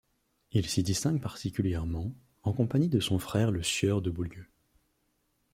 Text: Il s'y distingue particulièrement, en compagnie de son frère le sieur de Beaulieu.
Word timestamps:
Il 0.51 0.65
s'y 0.67 0.81
distingue 0.81 1.21
particulièrement, 1.21 2.11
en 2.41 2.53
compagnie 2.53 2.89
de 2.89 2.99
son 2.99 3.19
frère 3.19 3.51
le 3.51 3.61
sieur 3.61 4.01
de 4.01 4.09
Beaulieu. 4.09 4.47